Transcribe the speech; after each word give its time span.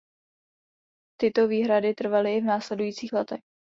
Tyto 1.19 1.47
výhrady 1.47 1.93
trvaly 1.93 2.35
i 2.37 2.41
v 2.41 2.45
následujících 2.45 3.13
letech. 3.13 3.41